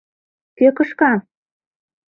[0.57, 1.13] Кӧ кышка?